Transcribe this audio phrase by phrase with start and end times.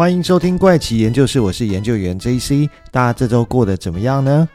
[0.00, 2.70] 欢迎收听怪奇研究室，我是研究员 JC。
[2.90, 4.48] 大家这周过得怎么样呢？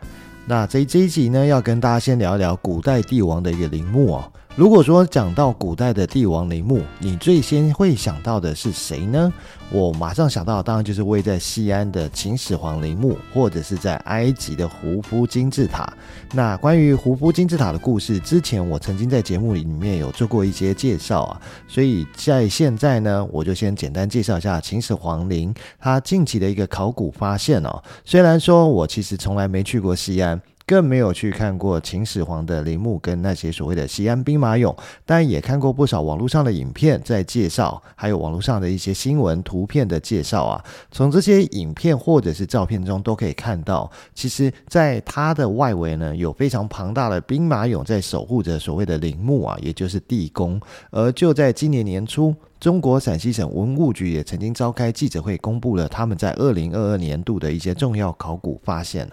[0.48, 4.32] 那这这一集呢，要跟大家先聊一聊古代帝王的一个陵墓哦。
[4.56, 9.32] 如果说讲到古代的帝王陵墓，你最先会想到的是谁呢？
[9.70, 15.92] 我马上想到当然就是位在西安的秦始皇陵墓，或者是在埃及的胡夫金字塔。
[16.32, 27.84] 那关于胡夫金字塔的故事，之前我曾经在节目里面有做过一些介绍啊，所以在现在呢，我就先简单介绍一下秦始皇陵，它近期的一个考古发现哦。
[28.06, 30.42] 虽然说我其实从来没去过西安。
[30.66, 34.76] 更没有去看过秦始皇的陵墓跟那些所谓的西安兵马俑，
[35.06, 40.64] 但也看过不少网络上的影片在介绍，还有网络上的一些新闻图片的介绍啊。
[40.92, 50.60] 从这些影片或者是照片中都可以看到，其实在它的外围呢，有非常庞大的兵马俑在守护着所谓的陵墓啊，也就是地宫。
[50.90, 59.08] 而就在今年年初，中国陕西省文物局也曾经召开记者会，公布了他们在二零二二年度的一些重要考古发现。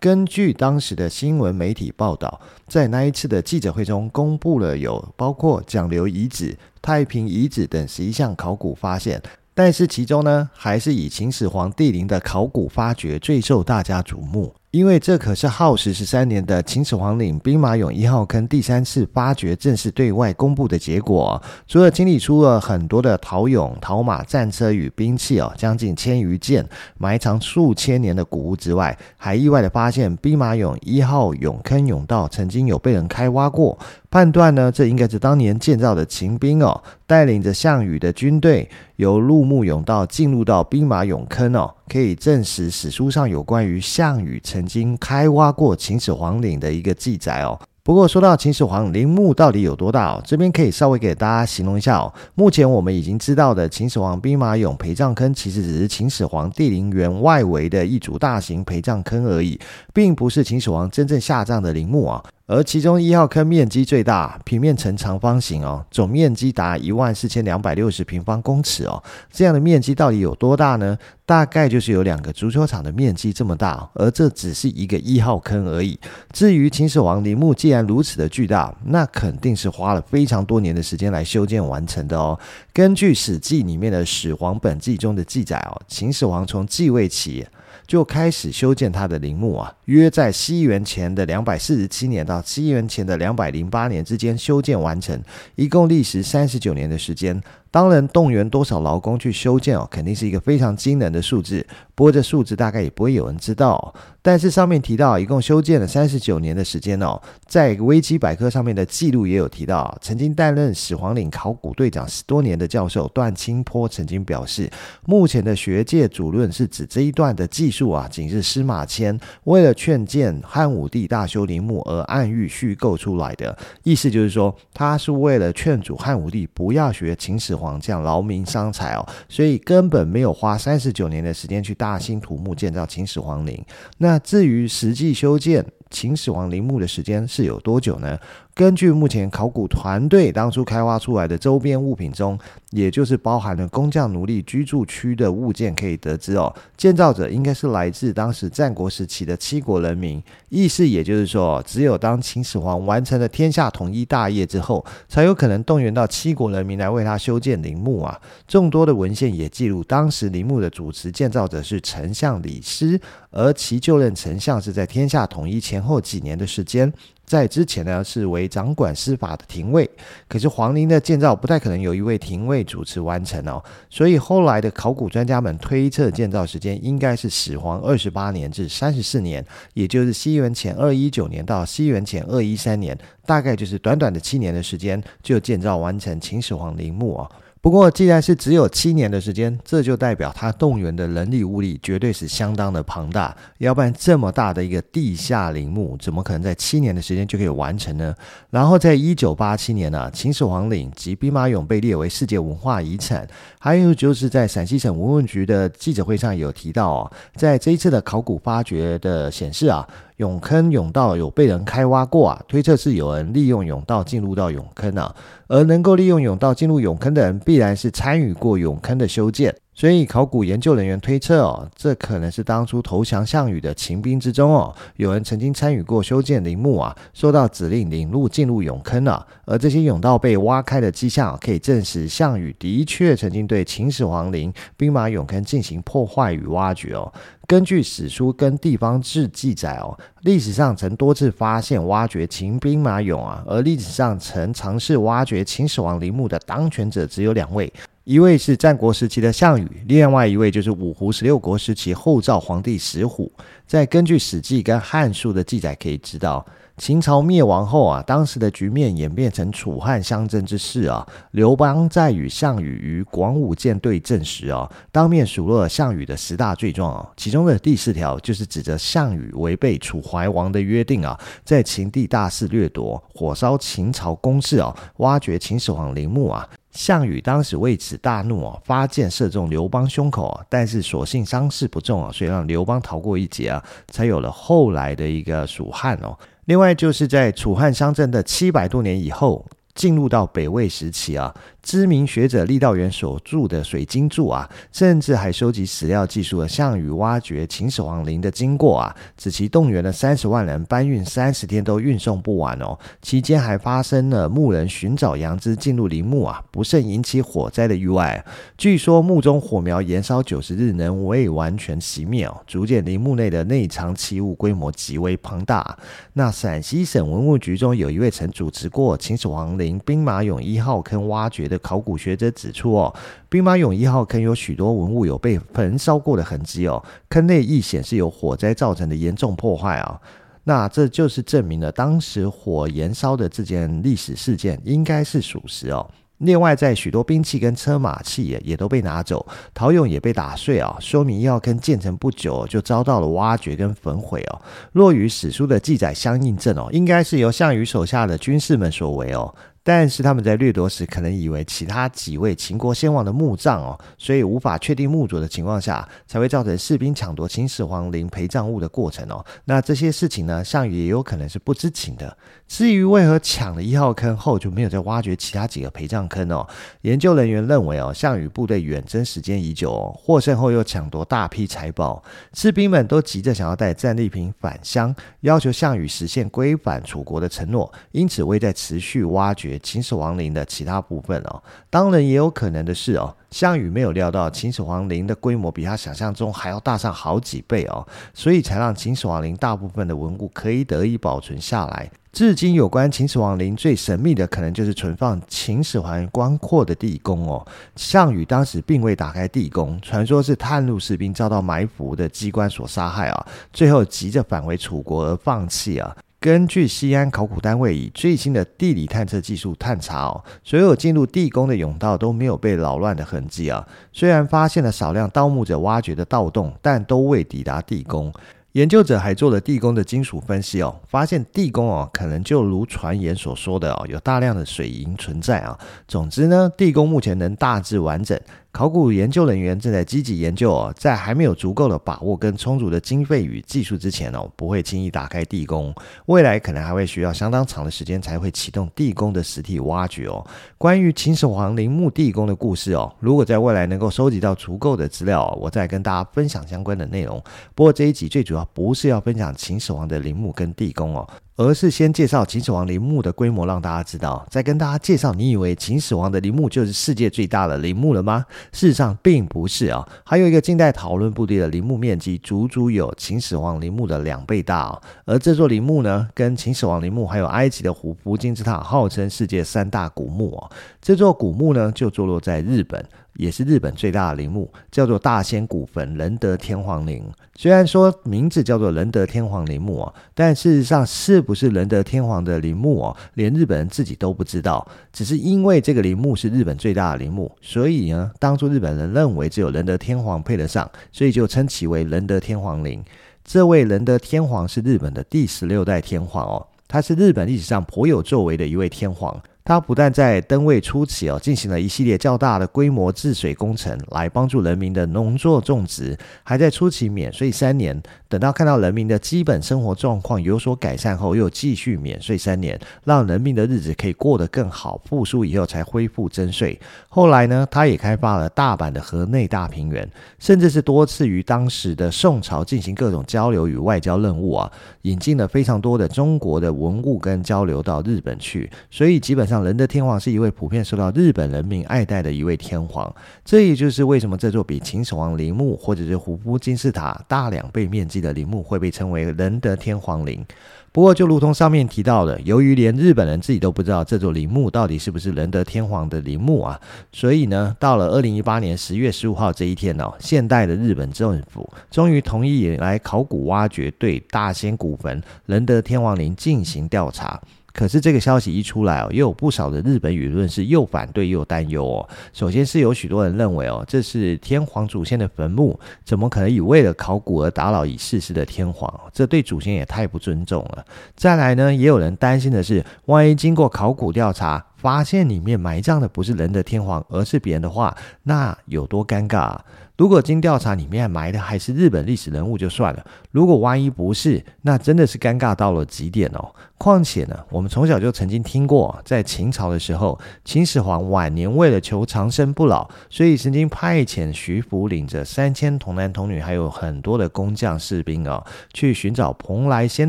[0.00, 9.20] 根据当时的新闻媒体报道，在那一次的记者会中，公布了有包括蒋刘遗址、太平遗址等十一项考古发现。
[9.54, 14.54] 但是其中呢，还是以秦始皇帝陵的考古发掘最受大家瞩目。
[14.70, 33.78] 因为这可是耗时十三年的秦始皇陵兵马俑一号坑第三次发掘正式对外公布的结果，除了清理出了很多的陶俑、陶马、战车与兵器哦，将近千余件埋藏数千年的古物之外，还意外的发现兵马俑一号俑坑甬道曾经有被人开挖过，
[34.10, 41.72] 判断呢，这应该是当年建造的秦兵哦，带领着项羽的军队由陆木甬道进入到兵马俑坑哦。
[41.88, 47.58] 可以证实史书上有关于项羽曾经开挖过秦始皇陵的一个记载哦。
[47.82, 52.12] 不过说到秦始皇陵墓到底有多大哦，这边可以稍微给大家形容一下哦。
[52.34, 59.58] 目前我们已经知道的秦始皇兵马俑陪葬坑，其实只是秦始皇帝陵园外围的一组大型陪葬坑而已，
[59.94, 62.22] 并不是秦始皇真正下葬的陵墓啊。
[62.48, 69.02] 而其中一号坑面积最大，平面呈长方形哦，总面积达一万四千两百六十平方公尺哦。
[69.30, 70.96] 这样的面积到底有多大呢？
[71.26, 76.00] 大概就是有两个足球场的面积这么大，而这只是一个一号坑而已。
[76.32, 82.40] 至于秦始皇陵墓既然如此的巨大，那肯定是花了非常多年的时间来修建完成的哦。
[82.72, 87.46] 根据《史记》里面的《始皇本纪》中的记载哦，秦始皇从继位起。
[87.88, 95.18] 就开始修建他的陵墓啊，约在西元前的两百四十七年到西元前的两百零八年之间修建完成，
[95.56, 97.42] 一共历时三十九年的时间。
[97.70, 101.66] 当然，动员多少劳工去修建哦，肯定是一个非常惊人的数字。
[101.94, 103.94] 不过这数字大概也不会有人知道。
[104.22, 114.70] 但是上面提到，一共修建了三十九年的时间哦，在维基百科上面的记录也有提到，曾经担任始皇陵考古队长十多年的教授段清波曾经表示，
[115.06, 123.56] 目前的学界主论是指这一段的技术啊，仅是司马迁为了劝谏汉武帝大修陵墓而暗喻虚构出来的。
[123.82, 133.60] 意思就是说，他是为了劝阻汉武帝不要学秦始皇这样劳民伤财哦，所以根本没有花三十九年的时间去大兴土木建造秦始皇陵。
[133.98, 138.16] 那至于实际修建秦始皇陵墓的时间是有多久呢？
[138.58, 142.36] 根据目前考古团队当初开挖出来的周边物品中，
[142.70, 150.20] 也就是包含了工匠奴隶居住区的物件，可以得知哦，建造者应该是来自当时战国时期的七国人民。
[150.48, 158.20] 意思也就是说，只有当秦始皇完成了天下统一大业之后，才有可能动员到七国人民来为他修建陵墓啊。
[158.48, 163.00] 众多的文献也记录，当时陵墓的主持建造者是丞相李斯，
[163.30, 166.92] 而其就任丞相是在天下统一前后几年的时间。
[167.28, 169.88] 在之前呢，是为掌管司法的廷尉，
[170.26, 179.44] 可是皇陵的建造不太可能由一位廷尉主持完成哦，所以后来的考古专家们推测建造时间应该是始皇二十八年至三十四年，
[179.74, 187.30] 也就是西元前二一九年到西元前二一三年，大概就是短短的七年的时间就建造完成秦始皇陵墓哦。
[187.60, 193.36] 不过，既然是只有七年的时间，这就代表他动员的人力物力绝对是相当的庞大。
[193.58, 198.14] 要不然，这么大的一个地下陵墓，怎么可能在七年的时间就可以完成呢？
[198.50, 203.26] 然后，在一九八七年呢、啊，秦始皇陵及兵马俑被列为世界文化遗产。
[203.58, 209.86] 还有就是在陕西省文物局的记者会上有提到哦，在这一次的考古发掘的显示啊。
[210.18, 215.14] 俑坑甬道有被人开挖过啊，推测是有人利用甬道进入到俑坑啊，
[215.46, 219.54] 而能够利用甬道进入俑坑的人，必然是参与过俑坑的修建。
[219.78, 237.12] 所以考古研究人员推测哦，这可能是当初投降项羽的秦兵之中哦，有人曾经参与过修建陵墓啊，受到指令领路进入俑坑了，而这些甬道被挖开的迹象可以证实项羽的确曾经对秦始皇陵兵马俑坑进行破坏与挖掘哦。
[237.46, 247.72] 根据史书跟地方志记载哦，历史上曾多次发现挖掘秦兵马俑啊，而历史上曾尝试挖掘秦始皇陵墓的当权者只有两位。
[248.08, 253.30] 一位是战国时期的项羽，另外一位就是五胡十六国时期后赵皇帝石虎。
[253.66, 256.42] 再根据《史记》跟《汉书》的记载，可以知道，
[256.78, 261.06] 秦朝灭亡后啊，当时的局面演变成楚汉相争之势啊。
[261.32, 276.48] 刘邦在与项羽于广武见对阵时啊，当面数落了项羽的十大罪状啊，其中的第四条就是指责项羽违背楚怀王的约定啊，在秦地大肆掠夺，火烧秦朝宫室啊，挖掘秦始皇陵墓啊。
[276.78, 286.16] 项羽当时为此大怒啊，发箭射中刘邦胸口啊，但是所幸伤势不重啊，所以让刘邦逃过一劫啊，才有了后来的一个蜀汉哦。
[286.44, 289.44] 另外就是在楚汉相争的七百多年以后。
[289.74, 291.32] 进入到北魏时期啊，
[291.68, 308.24] 知名学者郦道元所著的《水经注》啊，甚至还收集史料，记述了项羽挖掘秦始皇陵的经过啊，使其动员了三十万人搬运三十天都运送不完哦，期间还发生了牧人寻找杨枝进入陵墓啊，不慎引起火灾的意外。
[308.56, 315.76] 据说墓中火苗延烧九十日能未完全熄灭哦，足见陵墓内的内藏器物规模极为庞大。
[316.14, 319.78] 那陕西省文物局中有一位曾主持过秦始皇陵。
[319.84, 322.94] 兵马俑一号坑挖掘的考古学者指出，哦，
[323.28, 330.00] 兵马俑一号坑有许多文物有被焚烧过的痕迹哦，坑内亦显示有火灾造成的严重破坏啊，
[330.44, 335.88] 那这就是证明了当时火延烧的这件历史事件应该是属实哦。
[336.18, 339.24] 另外，在许多兵器跟车马器也也都被拿走，
[339.54, 344.42] 陶俑也被打碎啊，说明一号坑建成不久就遭到了挖掘跟焚毁哦。
[344.72, 349.32] 若与史书的记载相印证哦，应该是由项羽手下的军士们所为哦。
[349.68, 359.22] 但是他们在掠夺时，可能以为其他几位秦国先王的墓葬哦，所以无法确定墓主的情况下，才会造成士兵抢夺秦始皇陵陪葬物的过程哦。
[359.44, 362.16] 那这些事情呢，项羽也有可能是不知情的。
[362.48, 366.48] 至于为何抢了一号坑后就没有再挖掘其他几个陪葬坑哦？
[366.80, 372.02] 研究人员认为哦，项羽部队远征时间已久哦，获胜后又抢夺大批财宝，
[372.32, 379.58] 士兵们都急着想要带战利品返乡，要求项羽实现归返楚国的承诺，因此未再持续挖掘。
[379.58, 391.90] 秦始皇陵的其他部分哦，当然也有可能的是哦，项羽没有料到秦始皇陵的规模比他想象中还要大上好几倍哦，所以才让秦始皇陵大部分的文物可以得以保存下来。
[392.10, 397.46] 至今有关秦始皇陵最神秘的，可能就是存放秦始皇棺槨的地宫哦。
[397.76, 405.94] 项羽当时并未打开地宫，传说是探路士兵遭到埋伏的机关所杀害啊，最后急着返回楚国而放弃啊。
[406.20, 413.64] 根据西安考古单位以最新的地理探测技术探查哦，所有进入地宫的甬道都没有被扰乱的痕迹啊。
[413.92, 418.12] 虽然发现了少量盗墓者挖掘的盗洞，但都未抵达地宫。
[418.52, 425.58] 研究者还做了地宫的金属分析哦，发现地宫哦可能就如传言所说的哦，有大量的水银存在啊。
[425.86, 428.18] 总之呢，地宫目前能大致完整。
[428.58, 435.72] 考古研究人员正在积极研究哦，在还没有足够的把握跟充足的经费与技术之前哦，不会轻易打开地宫。
[436.06, 440.26] 未来可能还会需要相当长的时间才会启动地宫的实体挖掘哦。
[440.58, 447.22] 关于秦始皇陵墓地宫的故事哦，如果在未来能够收集到足够的资料，我再跟大家分享相关的内容。
[447.54, 451.08] 不过这一集最主要不是要分享秦始皇的陵墓跟地宫哦。
[451.38, 455.14] 而是先介绍秦始皇陵墓的规模，让大家知道，再跟大家介绍。
[455.14, 458.26] 你以为秦始皇的陵墓就是世界最大的陵墓了吗？
[458.52, 464.82] 事实上并不是啊，还有一个近代讨论不低的陵墓面积，足足有秦始皇陵墓的两倍大哦。
[465.04, 470.50] 而这座陵墓呢，跟秦始皇陵墓还有埃及的胡夫金字塔，号称世界三大古墓哦。
[470.82, 472.84] 这座古墓呢，就坐落在日本。
[473.18, 477.04] 也是日本最大的陵墓，叫做大仙古坟仁德天皇陵。
[477.34, 484.64] 虽然说名字叫做仁德天皇陵墓哦，但事实上是不是仁德天皇的陵墓哦，连日本人自己都不知道。
[484.92, 492.82] 只是因为这个陵墓是日本最大的陵墓，所以呢，当初日本人认为只有仁德天皇配得上，所以就称其为仁德天皇陵。
[493.24, 499.20] 这位仁德天皇是日本的第十六代天皇哦，他是日本历史上颇有作为的一位天皇。
[499.48, 507.82] 他不但在登位初期哦，进行了一系列较大的规模治水工程，来帮助人民的农作种植，还在初期免税三年。
[508.10, 514.78] 等到看到人民的基本生活状况有所改善后，又继续免税三年，让人民的日子可以过得更好。
[514.84, 516.58] 复苏以后才恢复征税。
[516.90, 524.52] 后来呢，他也开发了大阪的河内大平原，甚至是多次与当时的宋朝进行各种交流与外交任务啊，
[524.82, 528.50] 引进了非常多的中国的文物跟交流到日本去。
[528.70, 532.94] 所以基本上仁德天皇是一位普遍受到日本人民爱戴的一位天皇。
[533.24, 540.24] 这也就是为什么这座比秦始皇陵墓或者是胡夫金字塔大两倍面积的陵墓会被称为仁德天皇陵。
[540.70, 546.60] 不过，就如同上面提到的，由于连日本人自己都不知道这座陵墓到底是不是仁德天皇的陵墓啊，
[546.92, 557.20] 所以呢，到了二零一八年十月十五号这一天哦，现代的日本政府终于同意来考古挖掘，对大仙古坟仁德天皇陵进行调查。
[557.58, 561.88] 可是这个消息一出来哦，又有不少的日本舆论是又反对又担忧哦。
[562.12, 568.72] 首先是有许多人认为哦，这是天皇祖先的坟墓，怎么可能以为了考古而打扰已逝世的天皇？
[568.92, 570.64] 这对祖先也太不尊重了。
[570.94, 579.36] 再来呢，也有人担心的是，万一经过考古调查，发现里面埋葬的不是仁德天皇，而是别人的话，那有多尴尬？
[579.76, 586.34] 如果经调查里面埋的还是日本历史人物就算了，如果万一不是，那真的是尴尬到了极点哦。
[586.58, 599.88] 况且呢，我们从小就曾经听过，在秦朝的时候，秦始皇晚年为了求长生不老，所以曾经派遣徐福领着三千童男童女，还有很多的工匠士兵啊、哦，去寻找蓬莱仙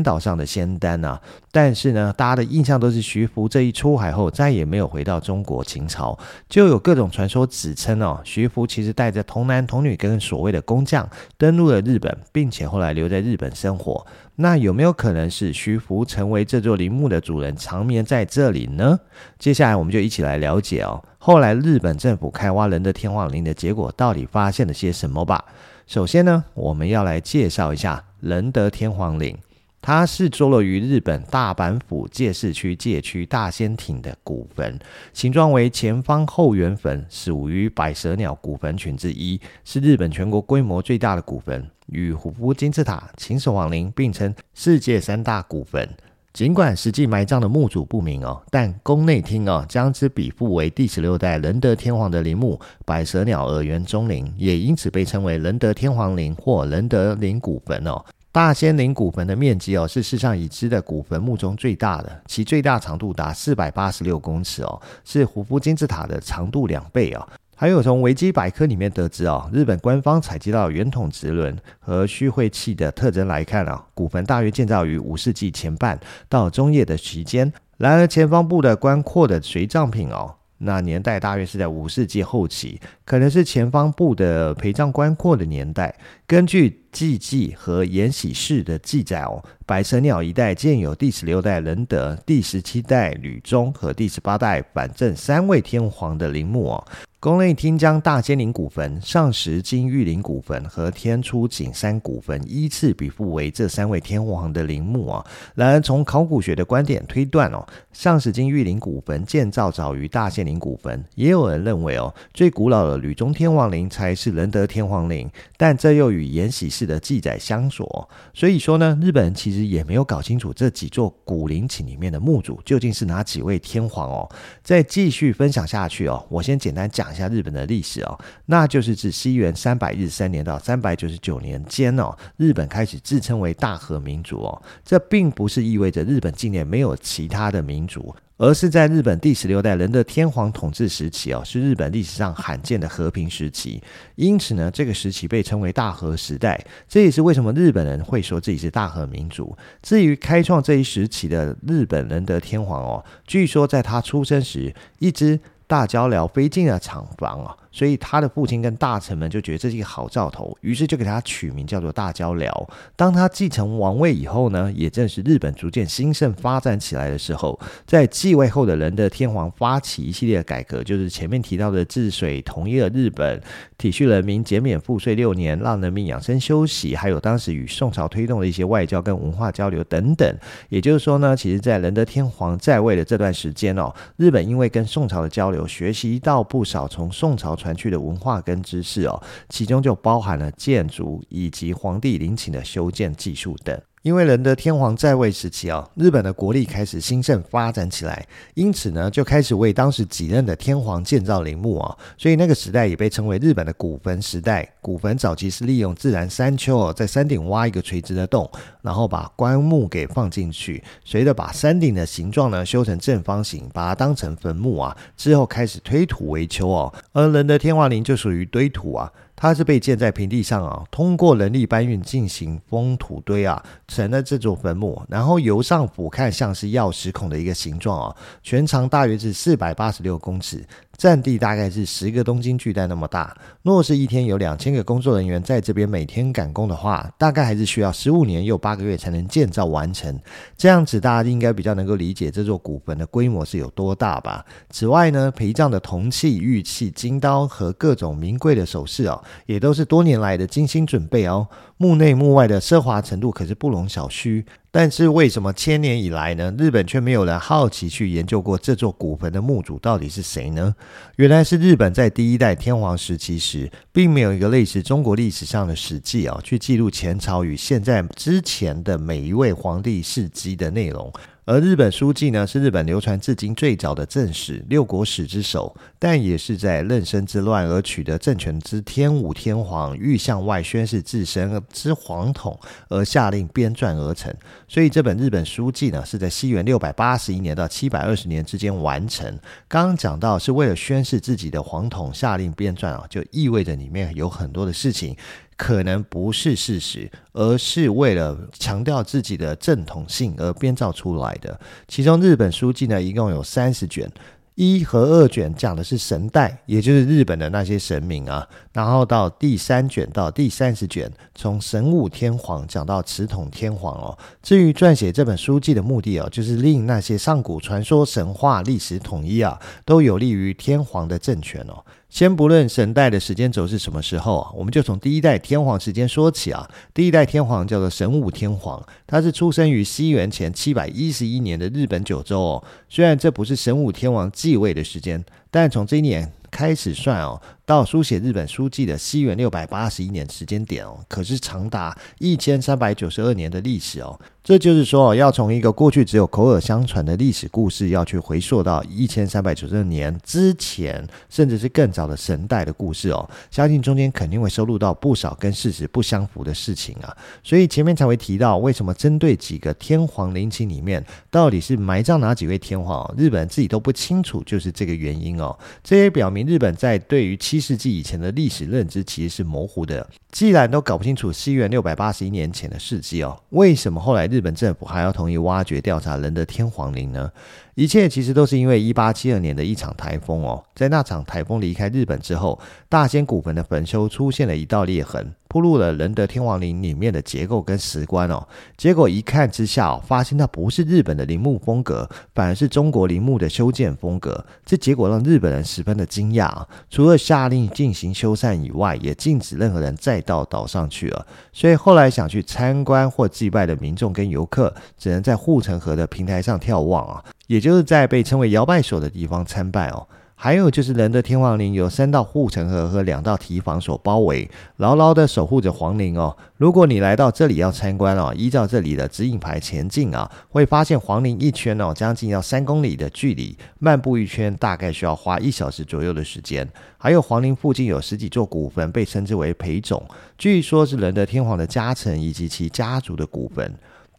[0.00, 1.20] 岛上的仙丹啊。
[1.52, 6.16] 但是呢，大家的印象都是徐福这一出海后再也没有回到中国秦朝，
[6.48, 14.06] 就有各种传说指称哦，徐福其实带着童男童女跟所谓的工匠登陆了日本，并且后来留在日本生活。
[14.40, 18.98] 那有没有可能是徐福成为这座陵墓的主人，长眠在这里呢？
[19.38, 25.44] 接下来我们就一起来了解哦，后来日本政府开挖仁德天皇陵的结果到底发现了些什么吧。
[25.86, 29.36] 首先呢，我们要来介绍一下仁德天皇陵。
[29.82, 34.78] 它是坐落于日本大阪府堺市区堺区大仙町的古坟，
[35.12, 45.88] 形状为前方后圆坟，属于百舌鸟古坟群之一，是日本全国规模最大的古坟，与胡夫金字塔、秦始皇陵并称世界三大古坟。
[46.32, 58.04] 尽管实际埋葬的墓主不明哦，但宫内厅哦将之比附为第十六代仁德天皇的陵墓百舌鸟耳园中陵，也因此被称为仁德天皇陵或仁德陵古坟哦。
[58.32, 67.28] 大仙陵古坟的面积哦，是世上已知的古坟墓中最大的，其最大长度达四百八十六公尺哦，是胡夫金字塔的长度两倍哦。
[67.56, 77.52] 还有从维基百科里面得知哦，日本官方采集到圆筒直轮和虚晦气的特征来看啊，古坟大约建造于五世纪前半到中叶的期间。
[77.78, 80.36] 然而前方部的宽阔的随葬品哦。
[80.62, 85.98] 那年代大约是在五世纪后期，可能是前方部的陪葬棺槨的年代。
[86.26, 96.86] 根据纪记和延禧氏的记载哦，百舌鸟一代建有第十六代仁德、第十七代吕宗和第十八代反正三位天皇的陵墓哦。
[97.20, 105.22] 宫内厅将大仙陵古坟、上石金玉陵古坟和天出景山古坟依次比附为这三位天皇的陵墓啊。
[105.54, 107.62] 然而，从考古学的观点推断哦，
[107.92, 111.04] 上石金玉陵古坟建造早于大仙陵古坟。
[111.14, 118.08] 也有人认为哦，最古老的吕中天皇陵才是仁德天皇陵，但这又与延禧氏的记载相左。
[118.32, 124.26] 所以说呢，日本人其实也没有搞清楚这几座古陵寝里面的墓主究竟是哪几位天皇哦。
[124.62, 127.09] 再继续分享下去哦，我先简单讲。
[127.10, 134.62] 讲一下日本的历史哦，那就是自西元三百一十三年到三百九十九年间哦，日本开始自称为大和民族哦。
[134.84, 143.82] 这并不是意味着日本近年没有其他的民族，而是在日本第十六代仁德天皇统治时期哦，是日本历史上罕见的和平时期。
[144.14, 146.64] 因此呢，这个时期被称为大和时代。
[146.88, 149.56] 这也是为什么日本人会说自己是大和民族。
[149.82, 155.40] 至于开创这一时期的日本仁德天皇哦，据说在他出生时，一只
[155.70, 157.56] 大鵂鸟飞进了厂房啊。
[157.72, 162.70] 所以他的父亲跟大臣们就觉得这是一个好兆头，于是就给他取名叫做大交辽。
[162.96, 167.58] 当他继承王位以后呢，也正是日本逐渐兴盛发展起来的时候。
[167.86, 173.40] 在继位后的仁德天皇发起一系列改革，就是前面提到的治水、统一了日本、
[173.78, 180.36] 体恤人民、减免赋税六年、让人民养生休息，还有当时与宋朝推动的一些外交跟文化交流等等。
[180.68, 193.78] 也就是说呢，其实，在仁德天皇在位的这段时间哦，日本因为跟宋朝的交流，学习到不少从宋朝传去的文化跟知识哦，其中就包含了建筑以及皇帝陵寝的修建技术等。
[194.02, 204.66] 因为仁德天皇在位时期啊，日本的国力开始兴盛发展起来，因此呢，就开始为当时几任的天皇建造陵墓啊，所以那个时代也被称为日本的古坟时代。
[204.80, 219.12] 古坟早期是利用自然山丘哦，在山顶挖一个垂直的洞，然后把棺木给放进去，随着把山顶的形状呢修成正方形，把它当成坟墓啊，之后开始推土为丘哦，而仁德天皇陵就属于堆土啊。
[219.42, 225.02] 它是被建在平地上啊，通过人力搬运进行封土堆啊，成了这座坟墓。
[225.08, 230.62] 然后由上俯看，像是钥匙孔的一个形状啊，全长大约是四百八十六公尺。
[231.00, 233.34] 占地大概是十个东京巨蛋那么大。
[233.62, 240.20] 若是一天有两千个工作人员在这边每天赶工的话，大概还是需要十五年又八个月才能建造完成。
[240.58, 244.44] 这样子大家应该比较能够理解这座古坟的规模是有多大吧？
[244.68, 251.48] 此外呢，陪葬的铜器、玉器、金刀和各种名贵的首饰哦，也都是多年来的精心准备哦。
[251.80, 254.44] 墓内墓外的奢华程度可是不容小觑。
[254.70, 260.74] 但是为什么千年以来呢，日本却没有人好奇去研究过这座古坟的墓主到底是谁呢？
[261.16, 271.10] 原来是日本在第一代天皇时期时，并没有一个类似中国历史上的史记啊，去记录前朝与现在之前的每一位皇帝事迹的内容。
[271.46, 282.56] 而日本书记呢，是日本流传至今最早的正史，六国史之首，但也是在壬申之乱而取得政权之天武天皇欲向外宣示自身之皇统
[282.88, 284.32] 而下令编撰而成。
[284.68, 289.26] 所以这本日本书记呢，是在西元六百八十一年到七百二十年之间完成。
[289.66, 295.16] 刚刚讲到是为了宣示自己的皇统下令编撰啊，就意味着里面有很多的事情。
[295.60, 301.60] 可能不是事实，而是为了强调自己的正统性而编造出来的。
[301.86, 304.10] 其中日本书记呢，一共有三十卷。
[304.54, 308.46] 一和二卷讲的是神代，也就是日本的那些神明啊。
[308.72, 314.18] 然后到第三卷到第三十卷，从神武天皇讲到持统天皇哦。
[314.42, 321.84] 至于撰写这本书纪的目的哦，就是令那些上古传说、神话、历史统一啊，都有利于天皇的政权哦。
[322.10, 326.68] 先不论神代的时间轴是什么时候啊，我们就从第一代天皇时间说起啊。
[326.92, 332.64] 第一代天皇叫做神武天皇，他是出生于西元前七百一十一年的日本九州哦。
[332.88, 344.18] 虽然这不是神武天皇继位的时间，但从这一年开始算哦，到书写日本书记的西元六百八十一年时间点哦，可是长达一千三百九十二年的历史哦。
[344.42, 353.28] 这就是说哦，要从一个过去只有口耳相传的历史故事，要去回溯到一千三百九十二年之前，甚至是更早的神代的故事哦。
[353.50, 357.14] 相信中间肯定会收录到不少跟事实不相符的事情啊。
[357.44, 365.39] 所以前面才会提到，为什么针对几个天皇陵寝里面到底是埋葬哪几位天皇，日本人自己都不清楚，就是这个原因。
[365.82, 370.08] 这也表明日本在对于七世纪以前的历史认知其实是模糊的。
[370.30, 377.30] 既然都搞不清楚西元六百八十一年前的事迹哦，为什么后来日本政府还要同意挖掘调查仁德天皇陵呢？
[377.74, 388.46] 一切其实都是因为一八七二年的一场台风哦，在那场台风离开日本之后，大仙古坟的坟丘出现了一道裂痕，暴露了仁德天皇陵里面的结构跟石棺哦。
[388.76, 394.44] 结果一看之下哦，发现它不是日本的陵墓风格，反而是中国陵墓的修建风格。
[394.66, 396.68] 这结果让日本人十分的惊讶啊！
[396.90, 401.26] 除了下令进行修缮以外，也禁止任何人再到岛上去了。
[401.52, 407.24] 所以后来想去参观或祭拜的民众跟游客，只能在护城河的平台上眺望啊。
[407.46, 410.06] 也就是在被称为摇摆所的地方参拜哦，
[410.42, 416.34] 还有就是仁德天皇陵有三道护城河和两道堤防所包围，牢牢地守护着皇陵哦。
[416.56, 426.66] 如果你来到这里要参观哦，依照这里的指引牌前进啊，会发现皇陵一圈哦，将近要三公里的距离，漫步一圈大概需要花一小时左右的时间。
[426.96, 430.02] 还有皇陵附近有十几座古坟，被称之为陪冢，
[430.38, 433.70] 据说是仁德天皇的家臣以及其家族的古坟。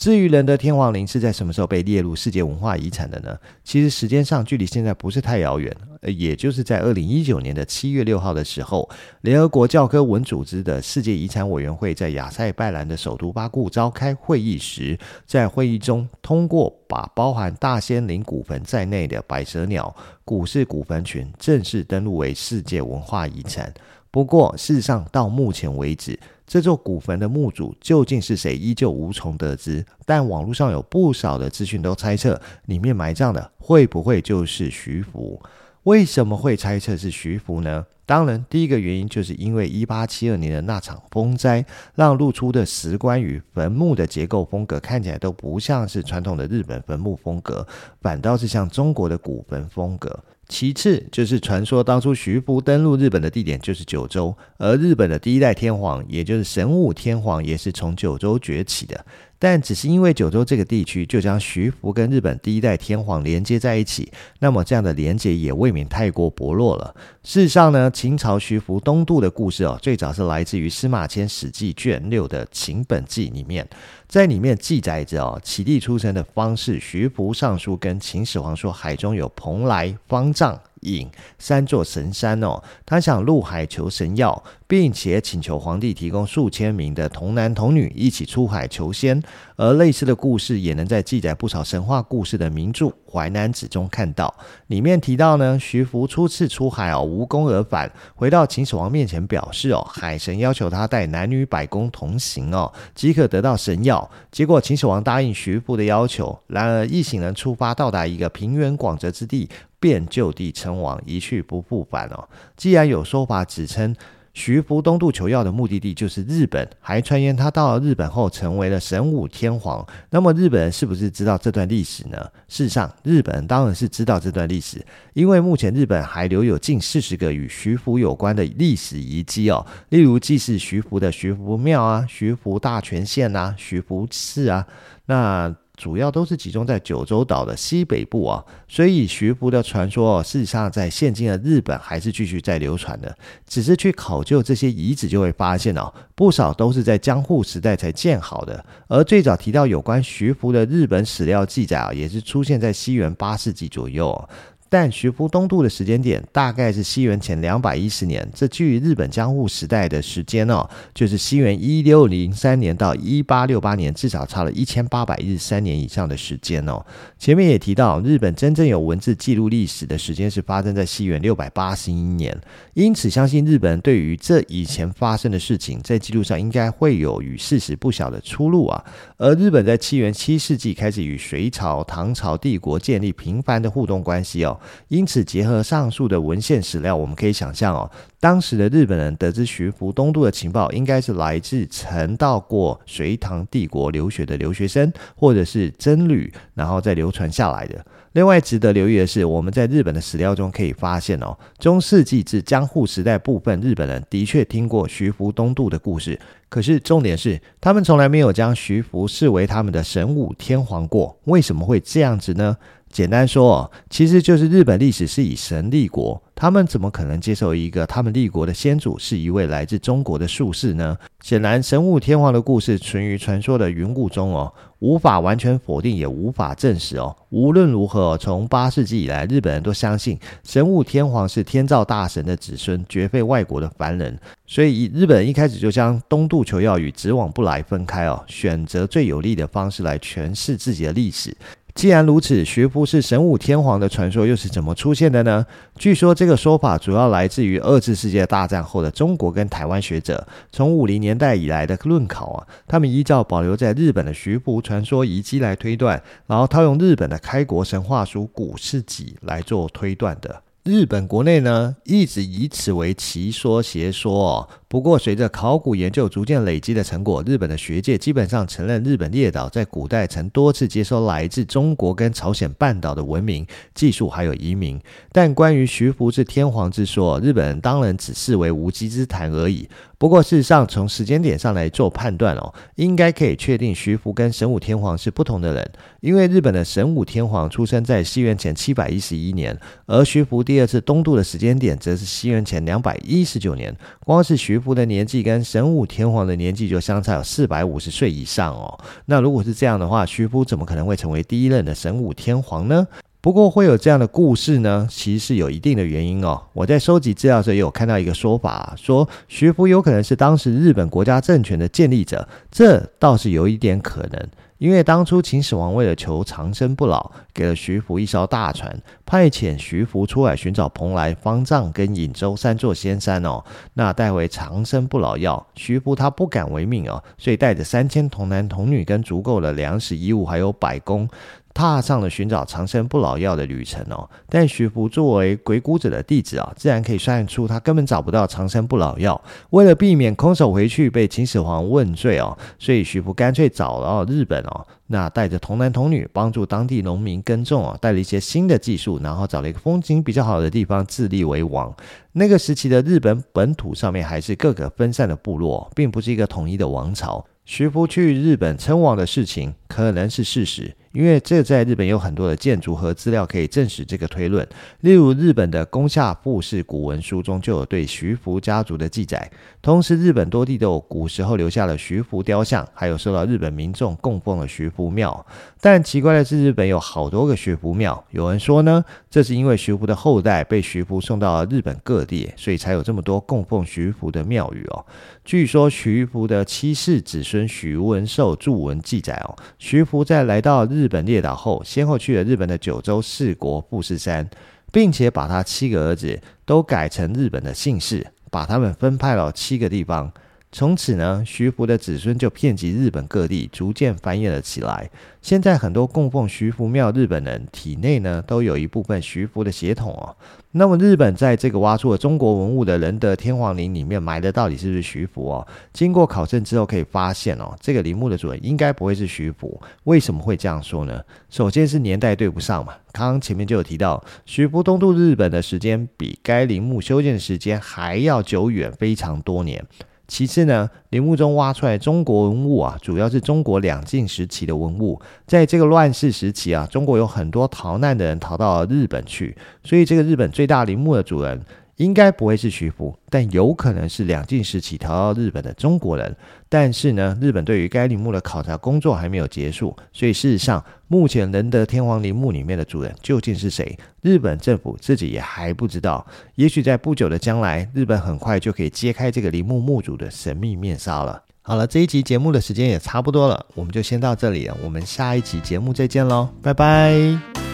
[0.01, 3.37] 至于仁德天皇陵是在什么时候被列入世界文化遗产的呢？
[3.63, 8.89] 其实时间上距离现在不是太遥远，呃，也就是在二零一九年的七月六号的时候，
[9.21, 23.71] 联合国教科文组织的世界遗产委员会在亚塞拜然的首都巴库召开会议时，在会议中通过把包含大仙陵古坟在内的百舌鸟古氏古坟群正式登录为世界文化遗产。
[24.09, 26.19] 不过，事实上到目前为止，
[26.51, 29.85] 这座古坟的墓主究竟是谁，依旧无从得知。
[30.05, 35.41] 但网络上有不少的资讯都猜测，里面埋葬的会不会就是徐福？
[35.83, 37.85] 为什么会猜测是徐福呢？
[38.05, 47.65] 当然，第一个原因就是因为一八七二年的那场风灾，让露出的石棺与坟墓的结构风格看起来都不像是传统的日本坟墓风格，
[48.01, 50.19] 反倒是像中国的古坟风格。
[50.51, 59.05] 其次就是传说当初徐福登陆日本的地点就是九州，而日本的第一代天皇，也就是神武天皇，也是从九州崛起的。
[59.39, 66.93] 但只是因为九州这个地区就将徐福跟日本第一代天皇连接在一起，那么这样的连接也未免太过薄弱了。
[67.23, 73.67] 事实上呢，秦朝徐福东渡的故事哦，最早是来自于司马迁《史记》卷六的《秦本纪》里面，
[74.11, 80.59] 在里面记载着哦，启帝出生的方式徐福上书跟秦始皇说，海中有蓬莱、方丈。
[80.81, 89.21] 隐三座神山哦，他想入海求神药，并且请求皇帝提供数千名的童男童女一起出海求仙。
[89.61, 94.33] 而类似的故事也能在记载不少神话故事的名著《淮南子》中看到。
[94.65, 104.09] 里面提到呢，徐福初次出海哦，无功而返，回到秦始皇面前表示哦，海神要求他带男女百工同行哦，即可得到神药。
[104.31, 109.47] 结果秦始皇答应徐福的要求，然而一行人出发到达一个平原广泽之地。
[109.79, 112.29] 便就地称王，一去不复返哦。
[112.55, 113.95] 既然有说法指称
[114.33, 122.17] 徐福东渡求药的目的地就是日本，还传言他到了日本后成为了神武天皇，那么日本人是不是知道这段历史呢？
[122.47, 134.65] 事实上，日本人当然是知道这段历史，因为目前日本还留有近四十个与徐福有关的历史遗迹哦，例如祭祀徐福的徐福庙啊、徐福大泉县啊、徐福寺啊，
[135.07, 135.55] 那。
[135.81, 143.17] 主要都是集中在九州岛的西北部啊，所以徐福的传说事实上在现今的日本还是继续在流传的。
[143.47, 148.63] 只是去考究这些遗址，就会发现哦，不少都是在江户时代才建好的。
[148.89, 154.29] 而最早提到有关徐福的日本史料记载啊，也是出现在西元八世纪左右。
[154.71, 166.81] 但徐福东渡的时间点大概是西元前两百一十年，这距日本江户时代的时间哦，就是西元一六零三年到一八六八年，至少差了一千八百日三年以上的时间哦。
[167.19, 172.39] 前面也提到，日本真正有文字记录历史的时间是发生在西元六百八十一年，
[172.73, 178.81] 因此相信日本对于这以前发生的事情，在记录上应该会有与事实不小的出入啊。
[179.17, 184.57] 而日本在七元七世纪开始与隋朝、唐朝帝国建立频繁的互动关系哦。
[184.87, 197.85] 因此，结合上述的文献史料，我们可以想象哦，当时的日本人得知徐福东渡的情报，应该是来自曾到过隋唐帝国留学的留学生，或者是僧侣，然后再流传下来的。
[198.13, 206.19] 另外，值得留意的是，我们在日本的史料中可以发现哦，中世纪至江户时代部分日本人的确听过徐福东渡的故事，
[206.49, 211.17] 可是重点是，他们从来没有将徐福视为他们的神武天皇过。
[211.23, 212.57] 为什么会这样子呢？
[212.91, 220.97] 简单说哦，其实就是日本历史是以神立国，他们怎么可能接受一个他们立国的先祖是一位来自中国的术士呢？
[221.23, 227.15] 显然，神武天皇的故事存于传说的云雾中哦，无法完全否定，也无法证实哦。
[227.29, 234.19] 无论如何，从八世纪以来，日本人都相信神武天皇是天照大神的子孙，绝非外国的凡人。
[234.47, 241.33] 所以，日本一开始就将东渡求药与直往不来分开哦，选择最有利的方式来诠释自己的历史。
[241.73, 245.45] 既然如此，徐福是神武天皇的传说又是怎么出现的呢？
[245.77, 260.41] 据说这个说法主要来自于二次世界大战后的中国跟台湾学者，从五零年代以来的论考啊，他们依照保留在日本的徐福传说遗迹来推断，然后套用日本的开国神话书《古事记》来做推断的。
[260.63, 264.47] 日本国内呢，一直以此为奇说邪说哦。
[264.67, 273.43] 不过，随着考古研究逐渐累积的成果，日本的学界基本上承认日本列岛在古代曾多次接收来自中国跟朝鲜半岛的文明、
[273.73, 274.79] 技术还有移民。
[275.11, 279.67] 但关于徐福至天皇之说，日本人当然只视为无稽之谈而已。
[280.01, 293.71] 不过，事实上从时间点上来做判断哦，应该可以确定徐福跟神武天皇是不同的人，因为日本的神武天皇出生在西元前七百一十一年，而徐福第二次东渡的时间点则是西元前两百一十九年。
[294.03, 298.75] 光是徐福的年纪跟神武天皇的年纪就相差有四百五十岁以上哦。
[299.05, 302.87] 那如果是这样的话，徐福怎么可能会成为第一任的神武天皇呢？
[303.21, 306.41] 不过会有这样的故事呢，其实是有一定的原因哦。
[306.53, 314.27] 我在收集资料时也有看到一个说法，说徐福有可能是当时日本国家政权的建立者，这倒是有一点可能。
[314.57, 325.43] 因为当初秦始皇为了求长生不老，给了徐福一艘大船，派遣徐福出海寻找蓬莱、方丈跟隐州三座仙山哦，那带回长生不老药。
[325.55, 331.09] 徐福他不敢违命哦，所以带着三千童男童女跟足够的粮食衣物，还有百工。
[331.53, 339.21] 踏上了寻找长生不老药的旅程哦，但徐福作为鬼谷子的弟子啊，自然可以算出他根本找不到长生不老药。
[339.51, 351.73] 为了避免空手回去被秦始皇问罪哦，所以徐福干脆找到日本哦，那带着童男童女帮助当地农民耕种哦，带了一些新的技术，然后找了一个风景比较好的地方自立为王。
[352.13, 357.25] 那个时期的日本本土上面还是各个分散的部落，并不是一个统一的王朝。
[357.43, 360.75] 徐福去日本称王的事情可能是事实。
[360.91, 364.45] 因为这在日本有很多的建筑和资料可以证实这个推论，
[364.81, 369.31] 例如日本的宫下富士古文书中就有对徐福家族的记载。
[369.61, 375.25] 同时，日本多地都有古时候留下了徐福雕像，还有受到日本民众供奉的徐福庙。
[375.61, 378.03] 但奇怪的是，日本有好多个徐福庙。
[378.09, 384.85] 有人说呢，这是因为徐福的后代被徐福送到了日本各地，所以才有这么多供奉徐福的庙宇哦。
[385.23, 390.80] 据说徐福的七世子孙徐文寿著文记载哦，徐福在来到日。
[390.81, 394.27] 日本列岛后，先后去了日本的九州四国富士山，
[394.71, 400.11] 并且把他七个儿子都改成日本的姓氏，把他们分派到七个地方。
[400.51, 404.89] 从此呢，徐福的子孙就遍及日本各地，逐渐繁衍了起来。
[405.21, 410.15] 现在很多供奉徐福庙日本人体内呢，都有一部分徐福的血统哦。
[410.53, 415.47] 那么，日本在这个挖出了中国文物的仁德天皇陵里面埋的到底是不是徐福哦？
[415.71, 419.57] 经过考证之后，可以发现哦，这个陵墓的主人应该不会是徐福。
[419.85, 421.01] 为什么会这样说呢？
[421.29, 422.73] 首先是年代对不上嘛。
[422.91, 429.65] 刚刚前面就有提到，徐福东渡日本的时间比该陵墓修建的时间还要久远，非常多年。
[430.11, 435.01] 其次呢，陵墓中挖出来中国文物啊，主要是中国两晋时期的文物。
[435.25, 441.41] 在这个乱世时期啊，中国有很多逃难的人逃到日本去，所以这个日本最大陵墓的主人。
[441.81, 446.15] 应该不会是徐福，但有可能是两晋时期逃到日本的中国人。
[446.47, 456.05] 但是呢，日本对于该陵墓的考察工作还没有结束，所以事实上，目前仁德天皇陵墓里面的主人究竟是谁，日本政府自己也还不知道。
[456.35, 461.23] 也许在不久的将来，日本很快就可以揭开这个陵墓墓主的神秘面纱了。
[461.41, 464.55] 好了，这一集节目的时间也差不多了，我们就先到这里了。
[464.63, 467.50] 我们下一集节目再见喽，拜拜。